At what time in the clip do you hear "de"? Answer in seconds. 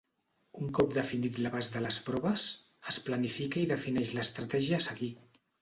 1.77-1.83